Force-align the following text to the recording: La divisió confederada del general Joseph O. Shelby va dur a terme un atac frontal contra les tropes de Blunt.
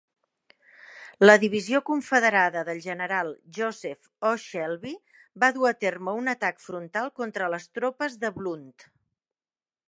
La 1.25 1.33
divisió 1.41 1.81
confederada 1.89 2.63
del 2.69 2.81
general 2.85 3.29
Joseph 3.57 4.09
O. 4.31 4.31
Shelby 4.47 4.95
va 5.45 5.51
dur 5.59 5.69
a 5.73 5.75
terme 5.85 6.17
un 6.23 6.33
atac 6.35 6.65
frontal 6.67 7.13
contra 7.21 7.51
les 7.57 7.69
tropes 7.81 8.19
de 8.25 8.35
Blunt. 8.41 8.67